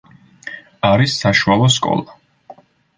არის 0.89 1.19
საშუალო 1.27 1.71
სკოლა. 1.77 2.21